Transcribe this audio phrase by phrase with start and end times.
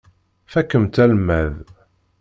[0.51, 1.65] Fakkemt almad.